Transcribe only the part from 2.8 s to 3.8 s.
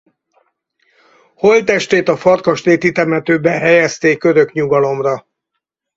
temetőben